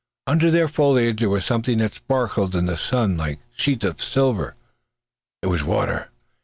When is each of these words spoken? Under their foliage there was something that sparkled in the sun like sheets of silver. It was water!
Under 0.25 0.49
their 0.49 0.67
foliage 0.67 1.19
there 1.19 1.29
was 1.29 1.45
something 1.45 1.77
that 1.77 1.93
sparkled 1.93 2.55
in 2.55 2.65
the 2.65 2.75
sun 2.75 3.17
like 3.17 3.37
sheets 3.55 3.85
of 3.85 4.01
silver. 4.01 4.55
It 5.43 5.47
was 5.47 5.63
water! 5.63 6.09